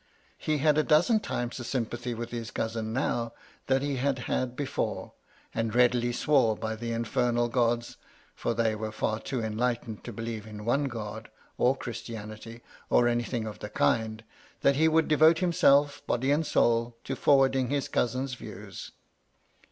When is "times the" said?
1.19-1.63